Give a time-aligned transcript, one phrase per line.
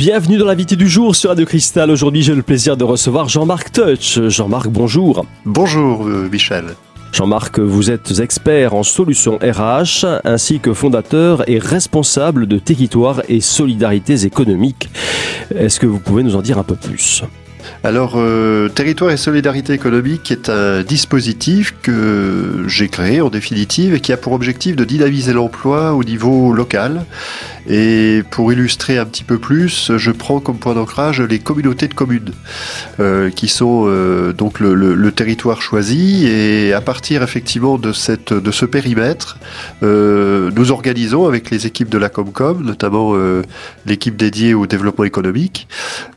[0.00, 1.90] Bienvenue dans l'invité du jour sur Radio Cristal.
[1.90, 4.18] Aujourd'hui, j'ai le plaisir de recevoir Jean-Marc Touch.
[4.28, 5.26] Jean-Marc, bonjour.
[5.44, 6.68] Bonjour euh, Michel.
[7.12, 13.42] Jean-Marc, vous êtes expert en solutions RH ainsi que fondateur et responsable de Territoire et
[13.42, 14.88] Solidarités économiques.
[15.54, 17.22] Est-ce que vous pouvez nous en dire un peu plus?
[17.82, 24.00] Alors, euh, Territoire et Solidarité économique est un dispositif que j'ai créé en définitive et
[24.00, 27.04] qui a pour objectif de dynamiser l'emploi au niveau local.
[27.68, 31.94] Et pour illustrer un petit peu plus, je prends comme point d'ancrage les communautés de
[31.94, 32.32] communes,
[32.98, 36.26] euh, qui sont euh, donc le, territoire choisi.
[36.26, 39.38] Et à partir effectivement de, cette, de ce périmètre,
[39.82, 43.14] euh, nous organisons avec les équipes de la Comcom, notamment
[43.86, 45.68] l'équipe dédiée au développement économique,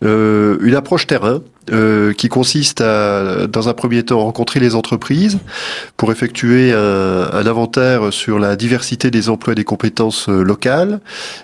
[0.02, 1.42] une approche terrain
[1.72, 5.40] euh, qui consiste à, dans un premier temps, rencontrer les entreprises
[5.98, 11.00] pour effectuer un, un, inventaire sur la diversité des emplois et des compétences euh, locales,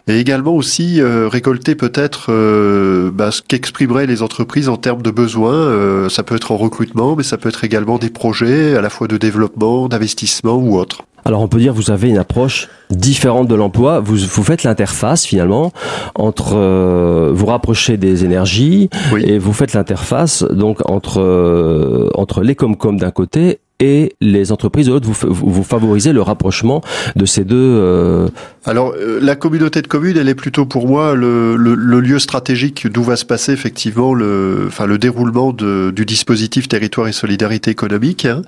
[0.08, 5.12] et également aussi euh, récolter peut-être euh, bah, ce qu'exprimeraient les entreprises en termes de
[5.12, 5.54] besoins.
[5.54, 8.90] Euh, ça peut être en recrutement, mais ça peut être également des projets à la
[8.90, 11.04] fois de développement, d'investissement ou autre.
[11.26, 14.00] Alors on peut dire que vous avez une approche différente de l'emploi.
[14.00, 15.72] Vous, vous faites l'interface finalement
[16.16, 19.24] entre euh, vous rapprochez des énergies oui.
[19.26, 24.88] et vous faites l'interface donc entre euh, entre les comcom d'un côté et les entreprises
[24.88, 26.82] de vous, vous favorisez le rapprochement
[27.16, 27.56] de ces deux.
[27.56, 28.28] Euh...
[28.66, 32.20] Alors euh, la communauté de communes, elle est plutôt pour moi le, le, le lieu
[32.20, 37.12] stratégique d'où va se passer effectivement le, enfin le déroulement de, du dispositif territoire et
[37.12, 38.26] solidarité économique.
[38.26, 38.42] Hein.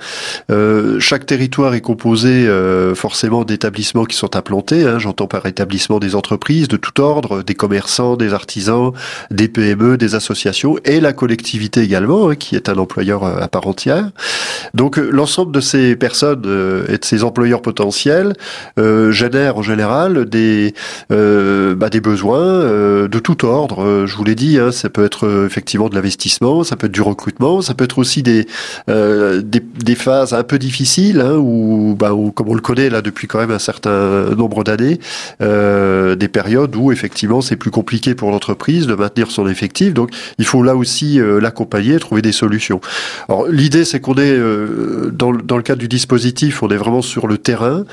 [0.49, 4.83] Euh, chaque territoire est composé euh, forcément d'établissements qui sont implantés.
[4.83, 4.99] Hein.
[4.99, 8.91] J'entends par établissement des entreprises de tout ordre, des commerçants, des artisans,
[9.29, 13.47] des PME, des associations et la collectivité également, hein, qui est un employeur euh, à
[13.47, 14.09] part entière.
[14.73, 18.33] Donc l'ensemble de ces personnes euh, et de ces employeurs potentiels
[18.79, 20.73] euh, génèrent en général des
[21.11, 24.05] euh, bah, des besoins euh, de tout ordre.
[24.07, 27.03] je vous l'ai dit, hein, ça peut être effectivement de l'investissement, ça peut être du
[27.03, 28.47] recrutement, ça peut être aussi des
[28.87, 33.27] des, des, phases un peu difficiles hein, où, bah, comme on le connaît là depuis
[33.27, 34.99] quand même un certain nombre d'années,
[35.39, 39.93] des périodes où effectivement c'est plus compliqué pour l'entreprise de maintenir son effectif.
[39.93, 40.09] Donc
[40.39, 42.81] il faut là aussi l'accompagner, trouver des solutions.
[43.29, 44.39] Alors l'idée c'est qu'on est
[45.11, 47.85] dans, le cadre du dispositif, on est vraiment sur le terrain.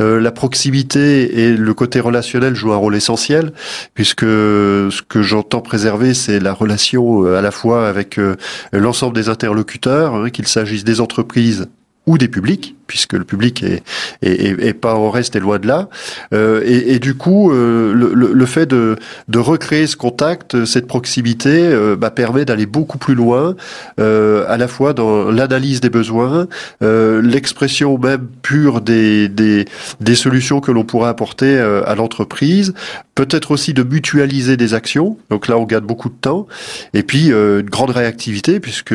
[0.00, 3.52] Euh, la proximité et le côté relationnel jouent un rôle essentiel,
[3.94, 8.36] puisque ce que j'entends préserver, c'est la relation euh, à la fois avec euh,
[8.72, 11.66] l'ensemble des interlocuteurs, hein, qu'il s'agisse des entreprises
[12.06, 13.82] ou des publics, puisque le public est,
[14.22, 15.88] est, est, pas au reste et loin de là.
[16.32, 18.96] Euh, et, et, du coup, euh, le, le, fait de,
[19.28, 23.56] de recréer ce contact, cette proximité, euh, bah, permet d'aller beaucoup plus loin,
[24.00, 26.46] euh, à la fois dans l'analyse des besoins,
[26.82, 29.64] euh, l'expression même pure des, des,
[30.00, 32.74] des solutions que l'on pourra apporter à l'entreprise,
[33.14, 35.16] peut-être aussi de mutualiser des actions.
[35.30, 36.46] Donc là, on gagne beaucoup de temps.
[36.94, 38.94] Et puis, une grande réactivité, puisque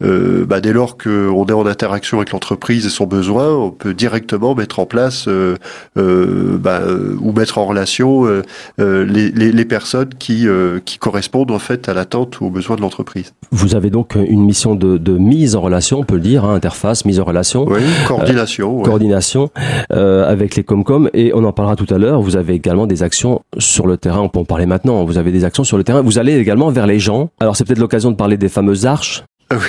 [0.00, 4.54] bah, dès lors qu'on est en interaction avec l'entreprise et son besoin, on peut directement
[4.54, 5.56] mettre en place euh,
[5.96, 6.80] euh, bah,
[7.20, 8.42] ou mettre en relation euh,
[8.78, 10.46] les, les, les, personnes qui,
[10.84, 13.32] qui correspondent en fait à l'attente ou aux besoins de l'entreprise.
[13.50, 16.54] Vous avez donc une mission de, de, mise en relation, on peut le dire, hein,
[16.54, 17.66] interface, mise en relation.
[17.66, 18.78] Oui, coordination.
[18.78, 18.84] Ouais.
[18.84, 19.50] Coordination
[19.90, 22.20] avec les Comcom et on en parlera tout à l'heure.
[22.20, 25.04] Vous avez également des actions sur le terrain, on peut en parler maintenant.
[25.04, 26.02] Vous avez des actions sur le terrain.
[26.02, 27.30] Vous allez également vers les gens.
[27.40, 29.24] Alors c'est peut-être l'occasion de parler des fameuses arches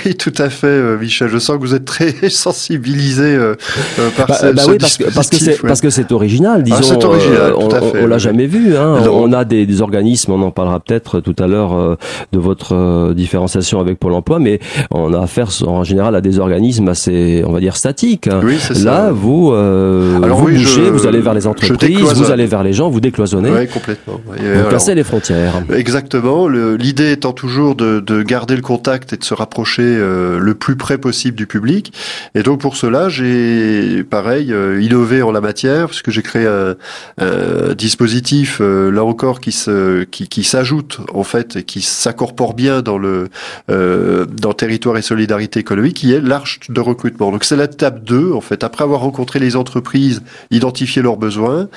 [0.05, 1.29] oui, tout à fait, euh, Michel.
[1.29, 3.55] Je sens que vous êtes très sensibilisé euh,
[3.99, 5.67] euh, par bah, ce, bah ce oui, parce que, parce que c'est ouais.
[5.67, 6.63] parce que c'est original.
[6.63, 7.53] Disons, ah, c'est original.
[7.57, 7.69] On,
[8.03, 8.75] on l'a jamais vu.
[8.77, 8.99] Hein.
[9.11, 10.31] On a des, des, organismes.
[10.31, 11.97] On en parlera peut-être tout à l'heure
[12.31, 14.59] de votre différenciation avec Pôle Emploi, mais
[14.91, 18.27] on a affaire en général à des organismes assez, on va dire, statiques.
[18.27, 18.41] Hein.
[18.43, 19.11] Oui, Là, ça.
[19.11, 22.73] vous Alors, vous oui, bougez, je- vous allez vers les entreprises, vous allez vers les
[22.73, 24.19] gens, vous décloisonnez, Oui, complètement.
[24.37, 25.53] Et, vous alors, cassez les frontières.
[25.73, 26.47] Exactement.
[26.47, 30.75] L'idée étant toujours de, de garder le contact et de se rapprocher euh, le plus
[30.75, 31.93] près possible du public.
[32.33, 36.75] Et donc pour cela, j'ai pareil euh, innové en la matière puisque j'ai créé un,
[37.17, 42.53] un dispositif euh, là encore qui se qui, qui s'ajoute en fait et qui s'incorpore
[42.53, 43.27] bien dans le
[43.69, 47.31] euh, dans territoire et solidarité économique, qui est l'arche de recrutement.
[47.31, 48.63] Donc c'est l'étape 2 en fait.
[48.63, 51.67] Après avoir rencontré les entreprises, identifié leurs besoins,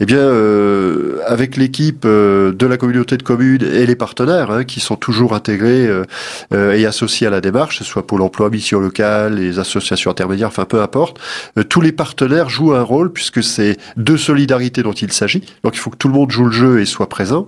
[0.00, 4.64] eh bien euh, avec l'équipe euh, de la communauté de communes et les partenaires hein,
[4.64, 6.04] qui sont toujours intégrés euh,
[6.52, 10.10] euh, et associés à la démarche, que ce soit Pôle Emploi, Mission Locale, les associations
[10.10, 11.18] intermédiaires, enfin peu importe,
[11.58, 15.42] euh, tous les partenaires jouent un rôle puisque c'est de solidarité dont il s'agit.
[15.62, 17.46] Donc il faut que tout le monde joue le jeu et soit présent.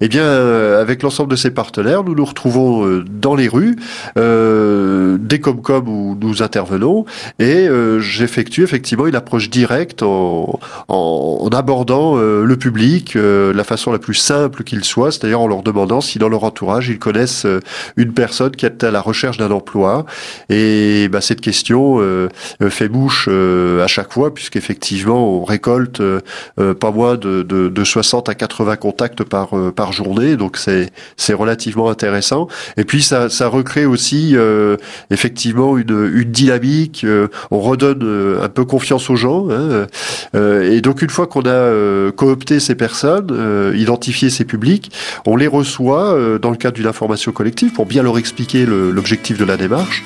[0.00, 3.76] Eh bien, euh, avec l'ensemble de ces partenaires, nous nous retrouvons euh, dans les rues,
[4.16, 7.04] des Comcom où nous intervenons
[7.38, 7.68] et
[7.98, 10.58] j'effectue effectivement une approche directe en,
[11.52, 16.18] abordant le public la façon la plus simple qu'il soit, c'est-à-dire en leur demandant si
[16.18, 17.46] dans leur entourage ils connaissent
[17.96, 20.04] une personne qui est à la recherche d'un emploi
[20.48, 22.00] et bah, cette question
[22.68, 26.02] fait bouche à chaque fois puisqu'effectivement on récolte
[26.56, 31.34] pas moins de, de, de 60 à 80 contacts par par journée donc c'est c'est
[31.34, 32.48] relativement intéressant.
[32.76, 34.76] Et puis ça, ça recrée aussi euh,
[35.10, 37.02] effectivement une, une dynamique.
[37.04, 39.48] Euh, on redonne euh, un peu confiance aux gens.
[39.50, 39.86] Hein,
[40.34, 44.90] et donc une fois qu'on a coopté ces personnes, identifié ces publics,
[45.26, 49.44] on les reçoit dans le cadre d'une information collective pour bien leur expliquer l'objectif de
[49.44, 50.02] la démarche.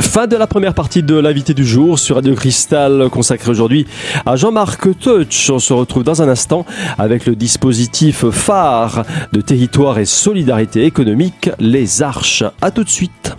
[0.00, 3.86] Fin de la première partie de l'invité du jour sur Radio Cristal consacré aujourd'hui
[4.24, 5.50] à Jean-Marc Touch.
[5.50, 6.64] On se retrouve dans un instant
[6.96, 12.44] avec le dispositif phare de territoire et solidarité économique, les Arches.
[12.62, 13.36] À tout de suite.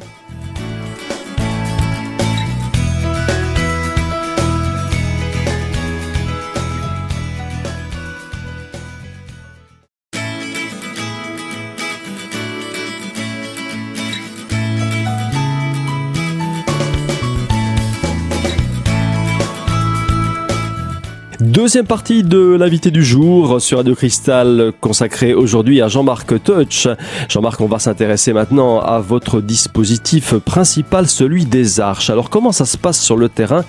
[21.44, 26.88] Deuxième partie de l'invité du jour sur Radio Cristal consacrée aujourd'hui à Jean-Marc Touch.
[27.28, 32.10] Jean-Marc, on va s'intéresser maintenant à votre dispositif principal, celui des arches.
[32.10, 33.66] Alors comment ça se passe sur le terrain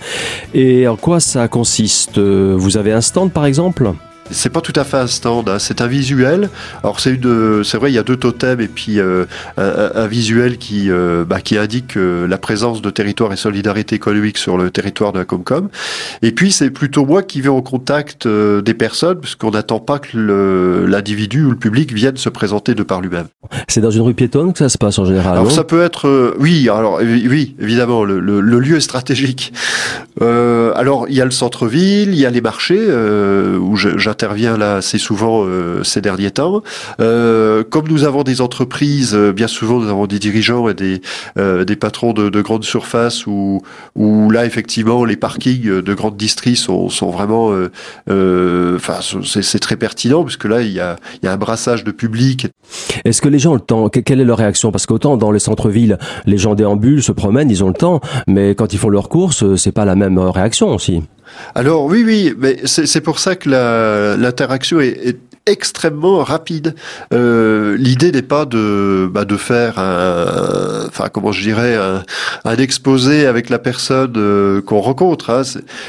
[0.55, 2.21] et en quoi ça consiste?
[2.21, 3.93] Vous avez un stand par exemple?
[4.35, 5.59] C'est pas tout à fait un stand, hein.
[5.59, 6.51] c'est un visuel.
[6.83, 9.25] Alors c'est une, c'est vrai, il y a deux totems et puis euh,
[9.57, 14.39] un, visuel qui, euh, bah, qui indique euh, la présence de territoire et solidarité économique
[14.39, 15.69] sur le territoire de la Comcom.
[16.23, 20.17] Et puis c'est plutôt moi qui vais au contact des personnes, puisqu'on n'attend pas que
[20.87, 23.27] l'individu ou le public vienne se présenter de par lui-même.
[23.69, 25.33] C'est dans une rue piétonne que ça se passe en général.
[25.33, 29.53] Alors ça peut être, oui, alors oui, évidemment, le, le, lieu est stratégique.
[30.21, 34.77] alors il y a le centre-ville, il y a les marchés où j'interviens intervient là
[34.77, 36.63] assez souvent euh, ces derniers temps.
[36.99, 41.03] Euh, comme nous avons des entreprises, euh, bien souvent nous avons des dirigeants et des,
[41.37, 43.61] des patrons de, de grandes surfaces où,
[43.95, 47.53] où là effectivement les parkings de grandes distries sont, vraiment,
[48.09, 51.85] enfin c'est très pertinent parce que là il y a, il y a un brassage
[51.85, 52.47] de public.
[53.05, 53.89] Est-ce que les gens ont le temps?
[53.89, 54.73] Quelle est leur réaction?
[54.73, 58.55] Parce qu'autant dans les centres-villes, les gens déambulent, se promènent, ils ont le temps, mais
[58.55, 61.03] quand ils font leurs courses, c'est pas la même réaction aussi.
[61.55, 63.49] Alors oui, oui, mais c'est pour ça que
[64.17, 65.17] l'interaction est,
[65.47, 66.75] extrêmement rapide.
[67.13, 73.27] Euh, l'idée n'est pas de bah, de faire un, enfin comment je dirais un, exposé
[73.27, 75.31] avec la personne euh, qu'on rencontre.
[75.31, 75.43] Hein.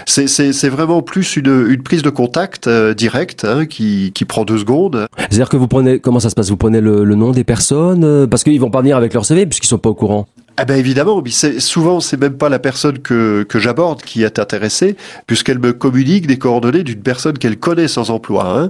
[0.06, 5.08] C'est vraiment plus une, prise de contact euh, directe hein, qui, prend deux secondes.
[5.18, 6.50] C'est-à-dire que vous prenez comment ça se passe?
[6.50, 9.46] Vous prenez le, le nom des personnes parce qu'ils vont pas venir avec leur CV
[9.46, 10.28] puisqu'ils sont pas au courant?
[10.58, 11.22] Ah ben évidemment,
[11.60, 14.96] souvent c'est même pas la personne que, que j'aborde qui est intéressée,
[15.28, 18.58] puisqu'elle me communique des coordonnées d'une personne qu'elle connaît sans emploi.
[18.58, 18.70] Hein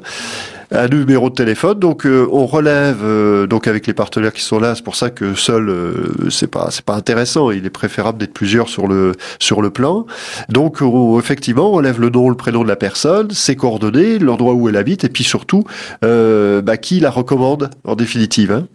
[0.72, 1.80] un numéro de téléphone.
[1.80, 4.76] Donc euh, on relève euh, donc avec les partenaires qui sont là.
[4.76, 7.52] C'est pour ça que seul euh, c'est pas c'est pas intéressant.
[7.52, 10.06] Il est préférable d'être plusieurs sur le sur le plan.
[10.50, 10.80] Donc
[11.20, 14.78] effectivement on relève le nom, le prénom de la personne, ses coordonnées, l'endroit où elle
[14.78, 15.64] habite et puis surtout
[16.02, 18.52] bah, qui la recommande en définitive.
[18.52, 18.68] Hein.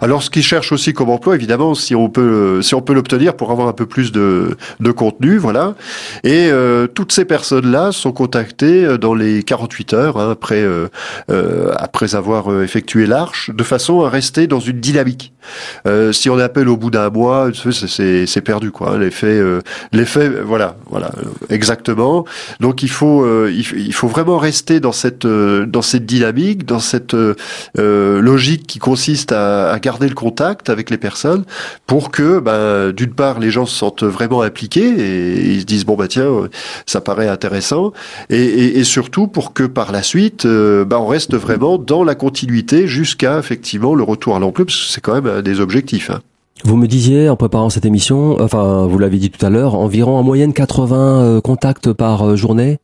[0.00, 3.34] Alors, ce qu'ils cherchent aussi comme emploi, évidemment, si on peut, si on peut l'obtenir
[3.34, 5.74] pour avoir un peu plus de, de contenu, voilà.
[6.24, 10.88] Et euh, toutes ces personnes-là sont contactées euh, dans les 48 heures hein, après, euh,
[11.76, 15.32] après avoir effectué l'arche, de façon à rester dans une dynamique.
[16.12, 18.92] si on appelle au bout d'un mois, c'est perdu, quoi.
[18.92, 19.40] Hein, l'effet,
[19.92, 21.10] l'effet, voilà, voilà,
[21.50, 22.24] exactement.
[22.60, 27.16] Donc, il faut, il, faut vraiment rester dans cette, dans cette dynamique, dans cette
[27.74, 31.44] logique qui consiste à à garder le contact avec les personnes
[31.86, 35.86] pour que, ben, d'une part, les gens se sentent vraiment impliqués et ils se disent
[35.86, 36.48] bon bah tiens,
[36.86, 37.92] ça paraît intéressant,
[38.30, 42.86] et, surtout pour que par la suite, euh, ben, on reste vraiment dans la continuité
[42.86, 46.10] jusqu'à effectivement le retour à l'emploi, parce que c'est quand même un des objectifs.
[46.10, 46.20] Hein.
[46.64, 50.16] Vous me disiez en préparant cette émission, enfin vous l'avez dit tout à l'heure, environ
[50.16, 52.78] en moyenne 80 euh, contacts par euh, journée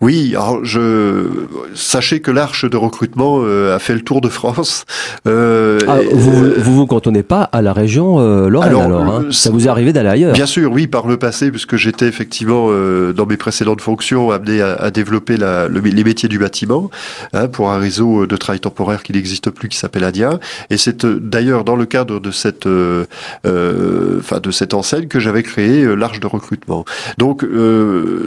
[0.00, 4.84] oui, alors je sachez que l'arche de recrutement euh, a fait le tour de France.
[5.26, 9.24] Euh, ah, vous, vous vous cantonnez pas à la région euh, Lorraine alors, hein?
[9.26, 10.32] euh, Ça vous est arrivé d'aller ailleurs?
[10.32, 12.68] Bien sûr, oui, par le passé, puisque j'étais effectivement
[13.16, 16.90] dans mes précédentes fonctions amené à, développer la, les métiers du bâtiment
[17.32, 20.38] hein, pour un réseau de travail temporaire qui n'existe plus, qui s'appelle ADIA.
[20.70, 25.84] Et c'est d'ailleurs dans le cadre de cette, enfin de cette enseigne que j'avais créé
[25.96, 26.84] l'arche de recrutement.
[27.16, 27.46] Donc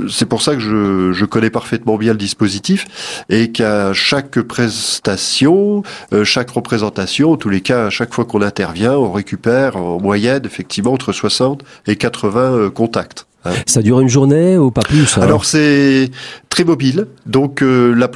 [0.09, 2.85] c'est pour ça que je je connais parfaitement bien le dispositif
[3.29, 5.81] et qu'à chaque prestation,
[6.23, 10.43] chaque représentation, en tous les cas, à chaque fois qu'on intervient, on récupère en moyenne
[10.45, 13.26] effectivement entre 60 et 80 contacts.
[13.65, 16.09] Ça dure une journée ou pas plus hein Alors c'est
[16.49, 18.09] très mobile, donc euh, la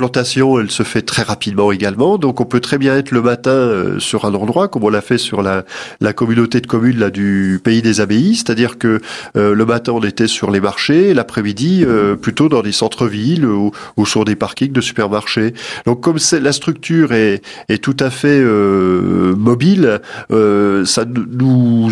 [0.60, 4.00] elle se fait très rapidement également, donc on peut très bien être le matin euh,
[4.00, 5.64] sur un endroit comme on l'a fait sur la,
[6.00, 9.00] la communauté de communes là du pays des abbayes, c'est-à-dire que
[9.38, 11.86] euh, le matin on était sur les marchés, l'après-midi
[12.22, 15.54] plutôt dans des centres-villes ou, ou, sur des parkings de supermarchés.
[15.86, 20.00] Donc comme la structure est, est tout à fait mobile,
[20.30, 21.92] ça nous,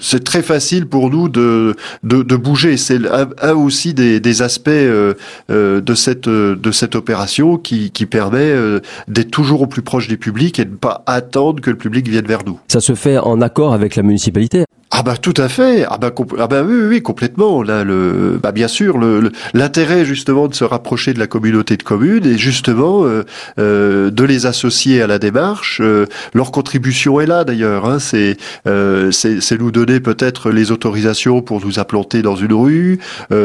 [0.00, 1.55] c'est très facile pour nous de
[2.02, 2.76] de, bouger.
[2.76, 2.98] C'est
[3.42, 5.14] un, aussi des, aspects euh,
[5.50, 10.16] euh, de cette de cette opération qui, permet euh, d'être toujours au plus proche des
[10.16, 12.60] publics et de ne pas attendre que le public vienne vers nous.
[12.68, 15.84] Ça se fait en accord avec la municipalité ah bah tout à fait.
[15.90, 17.62] Ah bah, ah bah oui, oui, complètement.
[17.64, 21.82] Là, le, bah bien sûr, le, l'intérêt justement de se rapprocher de la communauté de
[21.82, 23.24] communes et justement euh,
[23.58, 25.80] euh, de les associer à la démarche.
[25.82, 27.84] Euh, leur contribution est là d'ailleurs.
[27.84, 33.00] Hein, c'est, c'est, c'est nous donner peut-être les autorisations pour nous implanter dans une rue,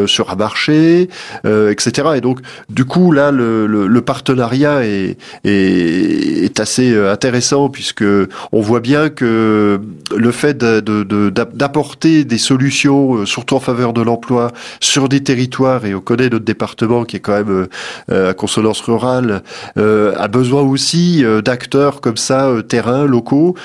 [0.05, 1.10] sur un marché,
[1.43, 2.10] etc.
[2.15, 8.03] Et donc du coup là, le, le, partenariat est, est, est assez intéressant puisque
[8.51, 9.81] on voit bien que
[10.15, 15.23] le fait de, de d'apporter des solutions, euh, surtout en faveur de l'emploi, sur des
[15.23, 17.69] territoires, et on connaît notre département qui est quand même euh,
[18.11, 19.43] euh, à consonance rurale,
[19.75, 23.55] a besoin aussi d'acteurs comme ça, terrain, locaux,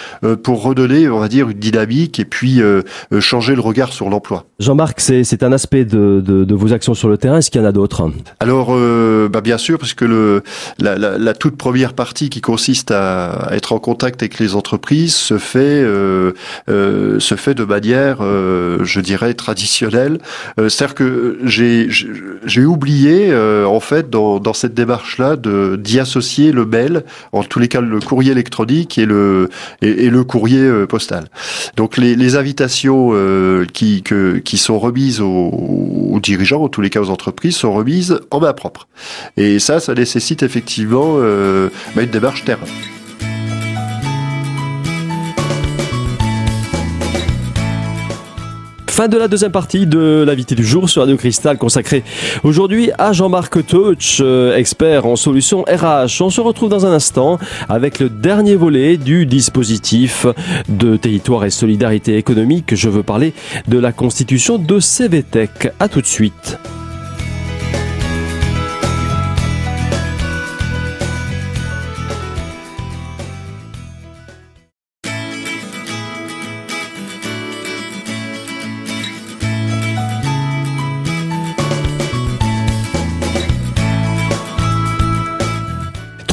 [0.43, 2.61] pour redonner, on va dire, une dynamique et puis
[3.21, 4.47] changer le regard sur l'emploi.
[4.59, 7.39] Jean-Marc, c'est un aspect de, de, de, vos actions sur le terrain.
[7.39, 8.11] Est-ce qu'il y en a d'autres?
[8.41, 8.77] Alors,
[9.29, 10.43] bah bien sûr, parce que le,
[10.79, 15.15] la, la, la, toute première partie qui consiste à, être en contact avec les entreprises
[15.15, 15.85] se fait
[16.69, 20.19] euh, se fait de manière, euh, je dirais, traditionnelle.
[20.59, 26.67] Euh, c'est-à-dire que j'ai oublié, euh, en fait, dans, dans cette démarche-là, d'y associer le
[26.67, 29.51] mail, en tous les cas le courrier électronique et le
[29.83, 31.27] et, le courrier postal.
[31.77, 33.13] Donc les, les invitations
[33.73, 38.21] qui que, qui sont remises aux, dirigeants, en tous les cas aux entreprises, sont remises
[38.31, 38.89] en main propre.
[39.37, 42.65] Et ça, ça nécessite effectivement une démarche terrain.
[48.97, 52.03] Fin de la deuxième partie de l'invité du jour sur Radio Cristal consacrée
[52.45, 56.23] aujourd'hui à Jean-Marc Touch, euh, expert en solutions RH.
[56.23, 57.39] On se retrouve dans un instant
[57.69, 60.27] avec le dernier volet du dispositif
[60.71, 62.75] de territoire et solidarité économique.
[62.75, 63.35] Je veux parler
[63.69, 65.73] de la constitution de CVTech.
[65.79, 66.59] À tout de suite.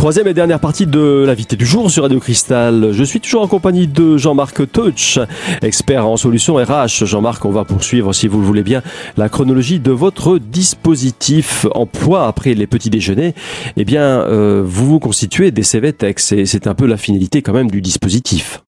[0.03, 2.91] Troisième et dernière partie de l'invité du jour sur Radio Cristal.
[2.91, 5.17] Je suis toujours en compagnie de Jean-Marc Touch,
[5.61, 7.05] expert en solutions RH.
[7.05, 8.81] Jean-Marc, on va poursuivre, si vous le voulez bien,
[9.15, 13.33] la chronologie de votre dispositif emploi après les petits déjeuners.
[13.77, 17.53] Eh bien, euh, vous vous constituez des CVTEX et c'est un peu la finalité quand
[17.53, 18.61] même du dispositif.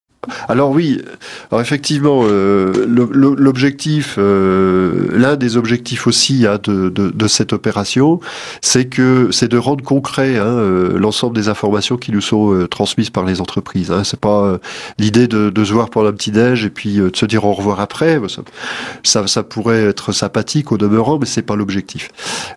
[0.47, 1.01] Alors oui,
[1.51, 8.19] alors effectivement, euh, l'objectif, euh, l'un des objectifs aussi hein, de, de, cette opération,
[8.61, 13.09] c'est que c'est de rendre concret hein, euh, l'ensemble des informations qui nous sont transmises
[13.09, 13.91] par les entreprises.
[13.91, 14.03] Hein.
[14.03, 14.59] C'est pas
[14.99, 17.53] l'idée de, de, se voir pour un petit déj et puis de se dire au
[17.53, 18.19] revoir après.
[19.03, 22.09] Ça, ça, pourrait être sympathique au demeurant, mais c'est pas l'objectif.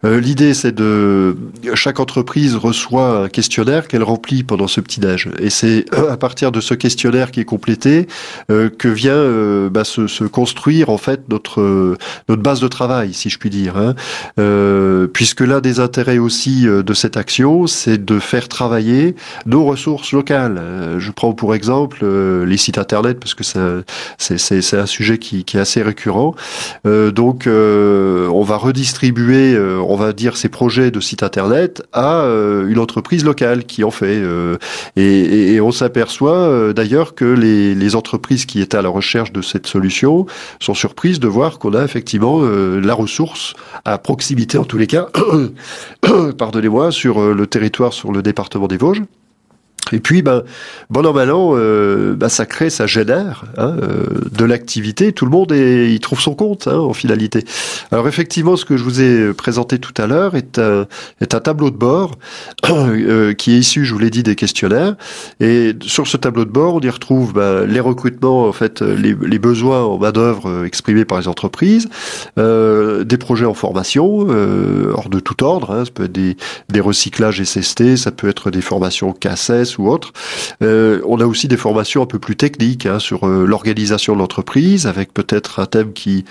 [0.03, 1.37] l'idée, c'est de
[1.75, 6.53] chaque entreprise reçoit un questionnaire qu'elle remplit pendant ce petit déj, et c'est à partir
[6.53, 8.07] de ce questionnaire qui est compléter,
[8.53, 11.97] euh, que vient euh, bah, se, construire en fait notre euh,
[12.29, 13.75] notre base de travail, si je puis dire.
[13.77, 13.95] Hein.
[15.13, 20.61] puisque l'un des intérêts aussi de cette action, c'est de faire travailler nos ressources locales.
[20.99, 25.61] je prends pour exemple les sites internet parce que c'est un sujet qui, qui, est
[25.61, 26.35] assez récurrent.
[26.85, 32.25] donc on va redistribuer, on va dire ces projets de sites internet à
[32.69, 34.21] une entreprise locale qui en fait.
[34.97, 39.43] Et, et, on s'aperçoit d'ailleurs que les les, entreprises qui étaient à la recherche de
[39.43, 40.27] cette solution
[40.61, 44.87] sont surprises de voir qu'on a effectivement euh, la ressource à proximité, en tous les
[44.87, 45.09] cas,
[46.39, 49.03] pardonnez-moi, sur euh, le territoire, sur le département des Vosges.
[49.93, 50.43] Et puis, ben,
[50.91, 55.13] bon an, mal an, euh, ben, ça crée, ça génère hein, euh, de l'activité.
[55.13, 57.45] Tout le monde est, il trouve son compte hein, en finalité.
[57.91, 60.87] Alors effectivement, ce que je vous ai présenté tout à l'heure est un,
[61.21, 62.13] est un tableau de bord
[62.71, 64.97] euh, qui est issu, je vous l'ai dit, des questionnaires.
[65.41, 69.39] Et sur ce tableau de bord, on y retrouve ben, les recrutements, en fait, les,
[69.39, 71.89] besoins en main d'œuvre exprimés par les entreprises,
[72.37, 74.27] des projets en formation,
[74.93, 75.71] hors de tout ordre.
[75.71, 76.37] Hein, ça peut être des,
[76.69, 79.89] des recyclages SST, ça peut être des formations KSS ou.
[80.63, 84.19] Euh, on a aussi des formations un peu plus techniques hein, sur euh, l'organisation de
[84.19, 86.25] l'entreprise, avec peut-être un thème qui,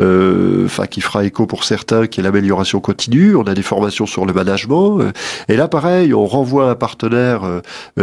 [0.00, 3.36] euh, enfin, qui fera écho pour certains, qui est l'amélioration continue.
[3.36, 5.00] On a des formations sur le management.
[5.48, 7.42] et là, pareil, on renvoie un partenaire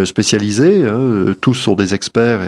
[0.06, 0.86] spécialisé.
[0.86, 2.42] Hein, tous sont des experts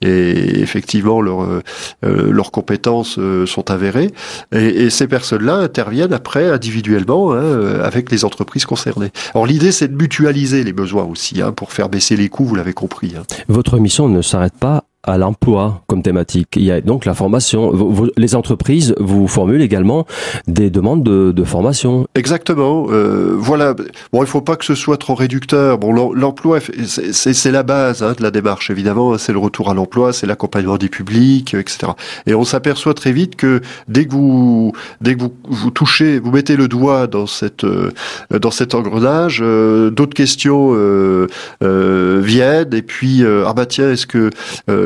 [0.00, 1.62] et, effectivement leurs
[2.02, 4.10] leurs compétences sont avérées.
[4.52, 9.10] Et, et ces personnes-là interviennent après individuellement hein, avec les entreprises concernées.
[9.34, 12.56] Alors l'idée, c'est de mutualiser les besoins aussi hein, pour faire baisser les coûts, vous
[12.56, 13.14] l'avez compris.
[13.16, 13.22] Hein.
[13.46, 16.48] Votre mission ne s'arrête pas à l'emploi comme thématique.
[16.56, 17.72] Il y a donc la formation.
[18.16, 20.06] les entreprises vous formulent également
[20.46, 22.06] des demandes de, formation.
[22.14, 22.86] Exactement.
[22.90, 23.74] Euh, voilà.
[24.12, 25.78] Bon, il faut pas que ce soit trop réducteur.
[25.78, 28.70] Bon, l'emploi, c'est la base hein, de la démarche.
[28.70, 31.92] Évidemment, c'est le retour à l'emploi, c'est l'accompagnement des publics, etc.
[32.26, 36.56] Et on s'aperçoit très vite que dès que vous dès que vous, touchez, vous mettez
[36.56, 37.90] le doigt dans cette euh,
[38.30, 41.26] dans cet engrenage, euh, d'autres questions euh,
[41.62, 42.74] euh, viennent.
[42.74, 44.30] Et puis ah bah tiens, est-ce que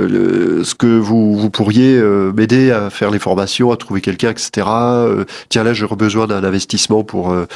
[0.08, 4.66] ce que vous, vous pourriez euh, m'aider à faire les formations, à trouver quelqu'un, etc.
[4.66, 7.46] Euh, tiens là, j'aurais besoin d'un investissement pour euh,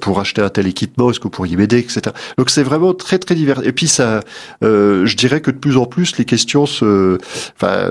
[0.00, 1.10] pour acheter un tel équipement.
[1.10, 2.00] Est-ce que vous pourriez m'aider, etc.
[2.38, 3.66] Donc c'est vraiment très très divers.
[3.66, 4.20] Et puis ça,
[4.62, 7.18] je dirais que de plus en plus les questions se,
[7.56, 7.88] enfin,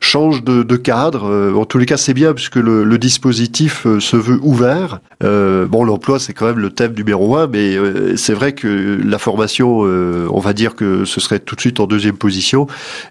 [0.00, 1.52] changent de, de cadre.
[1.56, 5.00] en tous les cas, c'est bien puisque le, le dispositif se veut ouvert.
[5.20, 7.76] bon, l'emploi c'est quand même le thème numéro un, mais
[8.16, 11.86] c'est vrai que la formation, on va dire que ce serait tout de suite en
[11.86, 12.66] deuxième position.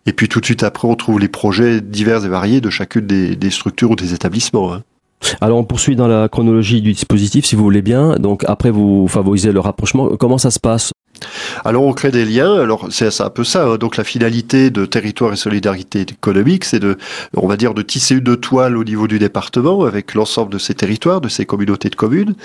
[0.05, 3.05] Et puis tout de suite après, on trouve les projets divers et variés de chacune
[3.05, 4.73] des, structures ou des établissements.
[4.73, 4.83] Hein.
[5.41, 8.15] Alors on poursuit dans la chronologie du dispositif si vous voulez bien.
[8.15, 10.09] Donc après vous favorisez le rapprochement.
[10.17, 10.92] Comment ça se passe
[11.65, 12.55] alors on crée des liens.
[12.55, 13.65] Alors c'est un peu ça.
[13.65, 13.77] Hein.
[13.77, 16.97] Donc la finalité de territoire et solidarité économique, c'est de,
[17.35, 20.73] on va dire, de tisser une toile au niveau du département avec l'ensemble de ces
[20.73, 22.35] territoires, de ces communautés de communes,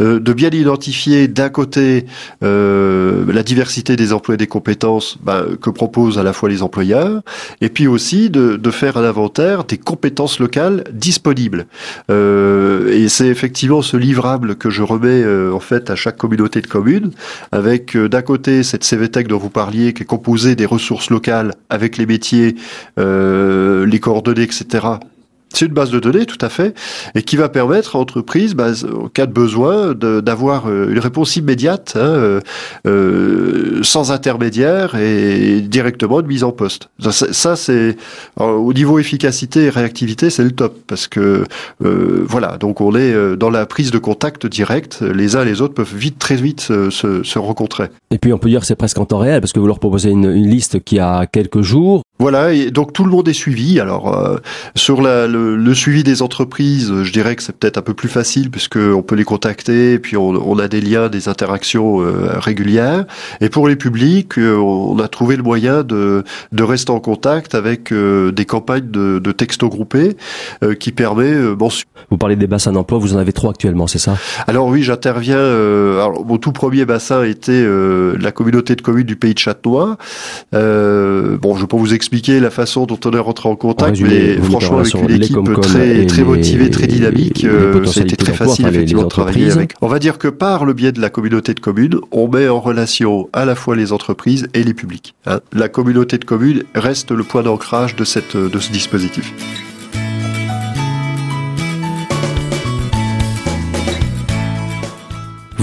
[0.00, 2.06] euh, de bien identifier d'un côté
[2.42, 6.62] euh, la diversité des emplois et des compétences ben, que proposent à la fois les
[6.62, 7.22] employeurs,
[7.60, 11.66] et puis aussi de, de faire un inventaire des compétences locales disponibles.
[12.10, 16.66] Euh, et c'est effectivement ce livrable que je remets en fait à chaque communauté de
[16.66, 17.10] communes
[17.50, 21.96] avec d'un côté cette CVTech dont vous parliez, qui est composée des ressources locales avec
[21.96, 22.56] les métiers,
[22.98, 24.86] euh, les coordonnées, etc.
[25.52, 26.74] C'est une base de données, tout à fait,
[27.14, 31.36] et qui va permettre à l'entreprise, bah, en cas de besoin, d'avoir euh, une réponse
[31.36, 32.40] immédiate, hein, euh,
[32.86, 36.88] euh, sans intermédiaire et directement de mise en poste.
[36.98, 37.96] Ça, c'est
[38.36, 41.44] au niveau efficacité et réactivité, c'est le top, parce que
[41.80, 45.00] voilà, donc on est dans la prise de contact direct.
[45.02, 47.88] Les uns et les autres peuvent vite, très vite se, se, rencontrer.
[48.10, 49.78] Et puis on peut dire que c'est presque en temps réel, parce que vous leur
[49.78, 52.02] proposez une, une liste qui a quelques jours.
[52.22, 53.80] Voilà, et donc tout le monde est suivi.
[53.80, 54.38] Alors
[54.76, 58.08] sur la, le, le, suivi des entreprises, je dirais que c'est peut-être un peu plus
[58.08, 62.38] facile puisque on peut les contacter et puis on, a des liens, des interactions euh,
[62.38, 63.06] régulières.
[63.40, 67.56] Et pour les publics, euh, on a trouvé le moyen de, de rester en contact
[67.56, 70.16] avec euh, des campagnes de, de textos groupés
[70.78, 71.34] qui permet.
[71.54, 71.68] bon,
[72.10, 74.16] vous parlez des bassins d'emploi, vous en avez trois actuellement, c'est ça?
[74.46, 75.38] Alors oui, j'interviens.
[75.38, 77.66] alors mon tout premier bassin était
[78.18, 79.96] la communauté de communes du pays de Châtenois.
[80.52, 84.78] bon, je pas vous expliquer la façon dont on est rentré en contact, mais franchement
[84.78, 87.44] avec une équipe très, très motivé, très dynamique.
[87.44, 89.74] Euh, ça a été très facile effectivement de travailler avec.
[89.80, 92.60] On va dire que par le biais de la communauté de communes, on met en
[92.60, 95.14] relation à la fois les entreprises et les publics.
[95.26, 95.40] Hein.
[95.52, 99.32] La communauté de communes reste le point d'ancrage de, cette, de ce dispositif.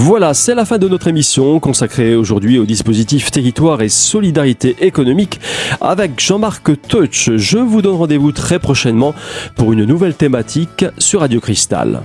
[0.02, 5.42] Voilà, c'est la fin de notre émission consacrée aujourd'hui au dispositif territoire et solidarité économique
[5.82, 7.32] avec Jean-Marc Teutsch.
[7.36, 9.14] Je vous donne rendez-vous très prochainement
[9.58, 12.02] pour une nouvelle thématique sur Radio Cristal.